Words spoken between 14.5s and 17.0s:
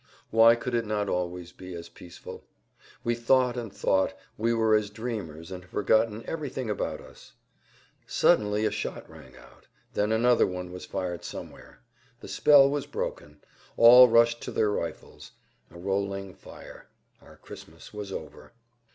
their rifles. A rolling fire.